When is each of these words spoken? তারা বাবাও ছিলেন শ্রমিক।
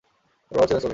তারা 0.03 0.51
বাবাও 0.57 0.67
ছিলেন 0.69 0.79
শ্রমিক। 0.81 0.89